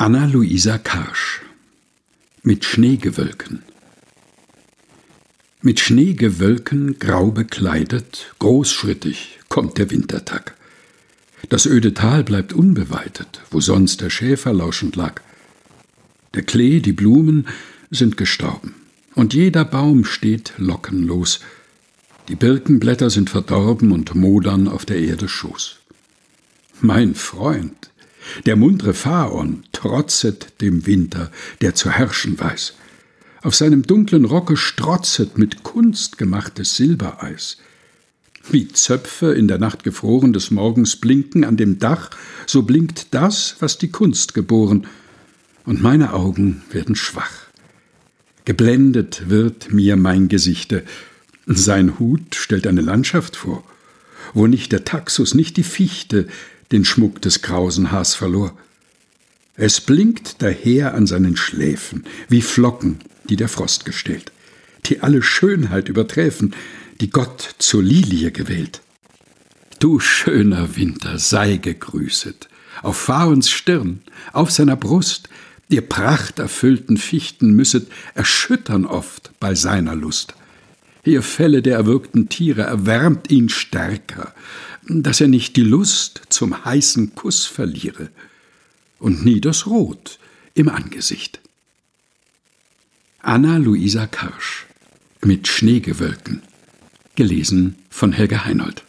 Anna-Luisa 0.00 0.78
Karsch 0.78 1.40
Mit 2.44 2.64
Schneegewölken 2.64 3.64
Mit 5.60 5.80
Schneegewölken 5.80 7.00
grau 7.00 7.32
bekleidet, 7.32 8.32
großschrittig 8.38 9.40
kommt 9.48 9.76
der 9.76 9.90
Wintertag. 9.90 10.54
Das 11.48 11.66
öde 11.66 11.94
Tal 11.94 12.22
bleibt 12.22 12.52
unbeweitet, 12.52 13.40
wo 13.50 13.58
sonst 13.58 14.00
der 14.00 14.10
Schäfer 14.10 14.52
lauschend 14.52 14.94
lag. 14.94 15.20
Der 16.34 16.42
Klee, 16.42 16.78
die 16.78 16.92
Blumen 16.92 17.48
sind 17.90 18.16
gestorben, 18.16 18.76
und 19.16 19.34
jeder 19.34 19.64
Baum 19.64 20.04
steht 20.04 20.52
lockenlos. 20.58 21.40
Die 22.28 22.36
Birkenblätter 22.36 23.10
sind 23.10 23.30
verdorben 23.30 23.90
und 23.90 24.14
modern 24.14 24.68
auf 24.68 24.86
der 24.86 25.00
Erde 25.00 25.28
Schoß. 25.28 25.80
Mein 26.80 27.16
Freund, 27.16 27.90
der 28.46 28.56
muntre 28.56 28.94
Phaon 28.94 29.64
trotzet 29.72 30.60
dem 30.60 30.86
Winter, 30.86 31.30
der 31.60 31.74
zu 31.74 31.90
herrschen 31.90 32.38
weiß. 32.38 32.74
Auf 33.42 33.54
seinem 33.54 33.82
dunklen 33.82 34.24
Rocke 34.24 34.56
strotzet 34.56 35.38
mit 35.38 35.62
Kunst 35.62 36.18
gemachtes 36.18 36.76
Silbereis. 36.76 37.58
Wie 38.50 38.68
Zöpfe 38.68 39.34
in 39.34 39.46
der 39.46 39.58
Nacht 39.58 39.84
gefroren 39.84 40.32
des 40.32 40.50
Morgens 40.50 40.96
blinken 40.96 41.44
an 41.44 41.56
dem 41.56 41.78
Dach, 41.78 42.10
so 42.46 42.62
blinkt 42.62 43.08
das, 43.12 43.56
was 43.60 43.78
die 43.78 43.90
Kunst 43.90 44.34
geboren, 44.34 44.86
und 45.64 45.82
meine 45.82 46.14
Augen 46.14 46.62
werden 46.70 46.96
schwach. 46.96 47.48
Geblendet 48.46 49.28
wird 49.28 49.70
mir 49.72 49.96
mein 49.96 50.28
Gesichte, 50.28 50.82
sein 51.46 51.98
Hut 51.98 52.34
stellt 52.34 52.66
eine 52.66 52.80
Landschaft 52.80 53.36
vor, 53.36 53.62
wo 54.32 54.46
nicht 54.46 54.72
der 54.72 54.84
Taxus, 54.84 55.34
nicht 55.34 55.58
die 55.58 55.62
Fichte, 55.62 56.26
den 56.72 56.84
Schmuck 56.84 57.22
des 57.22 57.42
krausen 57.42 57.92
Haars 57.92 58.14
verlor. 58.14 58.56
Es 59.56 59.80
blinkt 59.80 60.42
daher 60.42 60.94
an 60.94 61.06
seinen 61.06 61.36
Schläfen 61.36 62.04
wie 62.28 62.42
Flocken, 62.42 62.98
die 63.28 63.36
der 63.36 63.48
Frost 63.48 63.84
gestellt, 63.84 64.32
die 64.86 65.00
alle 65.00 65.22
Schönheit 65.22 65.88
überträfen, 65.88 66.54
die 67.00 67.10
Gott 67.10 67.56
zur 67.58 67.82
Lilie 67.82 68.30
gewählt. 68.30 68.82
Du 69.80 70.00
schöner 70.00 70.76
Winter, 70.76 71.18
sei 71.18 71.56
gegrüßet, 71.56 72.48
auf 72.82 72.96
Phaons 72.96 73.50
Stirn, 73.50 74.00
auf 74.32 74.50
seiner 74.50 74.76
Brust, 74.76 75.28
ihr 75.68 75.82
prachterfüllten 75.82 76.96
Fichten 76.96 77.52
müsset 77.52 77.88
erschüttern 78.14 78.86
oft 78.86 79.32
bei 79.40 79.54
seiner 79.54 79.94
Lust. 79.94 80.34
Ihr 81.04 81.22
Felle 81.22 81.62
der 81.62 81.76
erwürgten 81.76 82.28
Tiere 82.28 82.62
erwärmt 82.62 83.30
ihn 83.30 83.48
stärker, 83.48 84.34
dass 84.88 85.20
er 85.20 85.28
nicht 85.28 85.56
die 85.56 85.62
Lust 85.62 86.22
zum 86.30 86.64
heißen 86.64 87.14
Kuss 87.14 87.44
verliere 87.44 88.10
und 88.98 89.24
nie 89.24 89.40
das 89.40 89.66
Rot 89.66 90.18
im 90.54 90.68
Angesicht. 90.68 91.40
Anna 93.20 93.58
Luisa 93.58 94.06
Karsch 94.06 94.66
mit 95.20 95.46
Schneegewölken 95.46 96.42
gelesen 97.16 97.76
von 97.90 98.12
Helga 98.12 98.44
Heinold 98.44 98.84